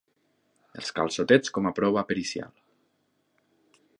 Els 0.79 0.89
calçotets 0.99 1.53
com 1.59 1.69
a 1.69 1.73
prova 1.81 2.05
pericial. 2.13 2.51